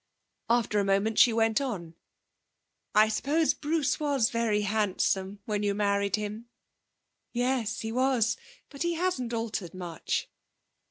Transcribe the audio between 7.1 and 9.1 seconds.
'Yes, he was. But he